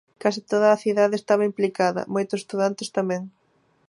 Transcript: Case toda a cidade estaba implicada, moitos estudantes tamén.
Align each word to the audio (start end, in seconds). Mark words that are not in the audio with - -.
Case 0.23 0.41
toda 0.51 0.67
a 0.71 0.81
cidade 0.83 1.15
estaba 1.17 1.47
implicada, 1.49 2.07
moitos 2.15 2.39
estudantes 2.41 2.87
tamén. 2.97 3.21